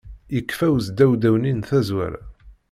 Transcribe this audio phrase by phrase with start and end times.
[0.35, 2.21] Yekfa usdewdew-nni n tazwara!